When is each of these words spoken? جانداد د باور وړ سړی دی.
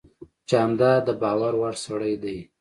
جانداد 0.49 1.01
د 1.07 1.09
باور 1.21 1.53
وړ 1.61 1.73
سړی 1.85 2.13
دی. 2.23 2.37